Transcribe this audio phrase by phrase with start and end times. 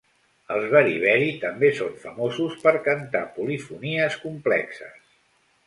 [0.53, 5.01] Els Beriberi també són famosos per cantar polifonies complexes.